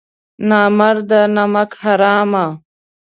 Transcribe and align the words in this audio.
نامرده 0.49 1.21
نمک 1.35 1.71
حرامه! 1.83 2.45